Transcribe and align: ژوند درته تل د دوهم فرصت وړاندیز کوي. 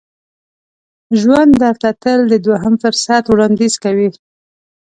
ژوند 1.19 1.51
درته 1.63 1.89
تل 2.01 2.19
د 2.31 2.33
دوهم 2.45 2.73
فرصت 2.83 3.23
وړاندیز 3.27 3.73
کوي. 3.83 4.09